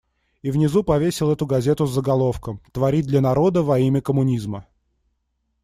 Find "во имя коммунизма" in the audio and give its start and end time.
3.61-4.65